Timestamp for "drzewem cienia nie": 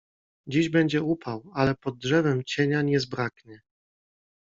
1.97-2.99